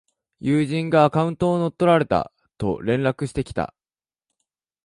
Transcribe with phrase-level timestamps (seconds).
[0.39, 3.75] 友人がアカウントを乗っ取られたと連絡してきた